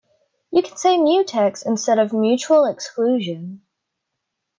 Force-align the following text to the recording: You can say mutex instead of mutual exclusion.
You 0.49 0.63
can 0.63 0.77
say 0.77 0.97
mutex 0.97 1.63
instead 1.63 1.99
of 1.99 2.11
mutual 2.11 2.65
exclusion. 2.65 3.61